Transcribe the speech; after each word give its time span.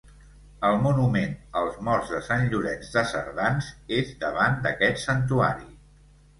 El 0.69 0.77
monument 0.85 1.35
als 1.61 1.75
morts 1.89 2.15
de 2.15 2.23
Sant 2.29 2.49
Llorenç 2.55 2.91
de 2.97 3.05
Cerdans 3.13 3.71
és 4.01 4.13
davant 4.27 4.61
d'aquest 4.67 5.07
santuari. 5.07 5.73